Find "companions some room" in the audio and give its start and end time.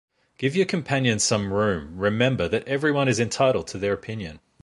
0.65-1.95